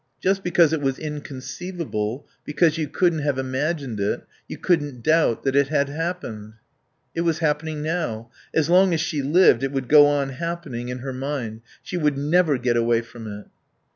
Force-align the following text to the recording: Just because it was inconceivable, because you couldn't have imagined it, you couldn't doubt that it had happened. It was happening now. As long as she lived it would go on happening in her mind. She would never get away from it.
Just 0.19 0.43
because 0.43 0.73
it 0.73 0.81
was 0.81 0.97
inconceivable, 0.97 2.27
because 2.43 2.75
you 2.79 2.87
couldn't 2.87 3.19
have 3.19 3.37
imagined 3.37 3.99
it, 3.99 4.23
you 4.47 4.57
couldn't 4.57 5.03
doubt 5.03 5.43
that 5.43 5.55
it 5.55 5.67
had 5.67 5.89
happened. 5.89 6.55
It 7.13 7.21
was 7.21 7.37
happening 7.37 7.83
now. 7.83 8.31
As 8.51 8.67
long 8.67 8.95
as 8.95 8.99
she 8.99 9.21
lived 9.21 9.61
it 9.63 9.71
would 9.71 9.87
go 9.87 10.07
on 10.07 10.29
happening 10.29 10.89
in 10.89 10.97
her 11.05 11.13
mind. 11.13 11.61
She 11.83 11.97
would 11.97 12.17
never 12.17 12.57
get 12.57 12.77
away 12.77 13.01
from 13.01 13.27
it. 13.27 13.45